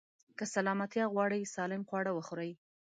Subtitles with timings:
[0.37, 2.51] که سلامتيا غواړئ، سالم خواړه وخورئ.